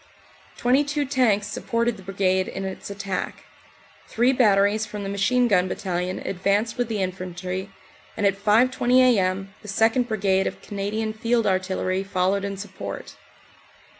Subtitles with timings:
[0.57, 3.43] Twenty two tanks supported the Brigade in its attack.
[4.07, 7.69] Three batteries from the Machine Gun Battalion advanced with the infantry,
[8.17, 9.53] and at 5.20 a.m.
[9.61, 10.07] the 2nd.
[10.07, 13.13] Brigade of Canadian Field Artillery followed in support.